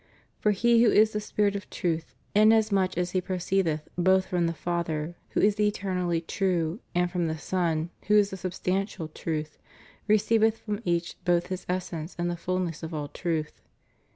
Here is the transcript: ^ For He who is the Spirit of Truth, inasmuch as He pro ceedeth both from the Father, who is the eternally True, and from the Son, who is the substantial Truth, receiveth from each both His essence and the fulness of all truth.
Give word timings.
^ 0.01 0.03
For 0.39 0.49
He 0.49 0.81
who 0.83 0.89
is 0.89 1.11
the 1.13 1.19
Spirit 1.21 1.55
of 1.55 1.69
Truth, 1.69 2.15
inasmuch 2.33 2.97
as 2.97 3.11
He 3.11 3.21
pro 3.21 3.35
ceedeth 3.37 3.81
both 3.95 4.25
from 4.25 4.47
the 4.47 4.53
Father, 4.55 5.13
who 5.29 5.41
is 5.41 5.53
the 5.57 5.67
eternally 5.67 6.21
True, 6.21 6.79
and 6.95 7.11
from 7.11 7.27
the 7.27 7.37
Son, 7.37 7.91
who 8.07 8.15
is 8.17 8.31
the 8.31 8.37
substantial 8.37 9.09
Truth, 9.09 9.59
receiveth 10.07 10.57
from 10.57 10.81
each 10.85 11.23
both 11.23 11.49
His 11.53 11.67
essence 11.69 12.15
and 12.17 12.31
the 12.31 12.35
fulness 12.35 12.81
of 12.81 12.95
all 12.95 13.09
truth. 13.09 13.61